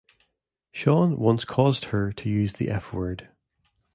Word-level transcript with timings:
Sean 0.71 1.15
once 1.19 1.45
caused 1.45 1.85
her 1.93 2.11
to 2.11 2.27
use 2.27 2.53
the 2.53 2.71
F-word. 2.71 3.27